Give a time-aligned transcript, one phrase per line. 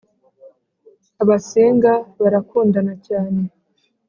[1.21, 1.91] abasinga
[2.21, 3.41] barakundana cyane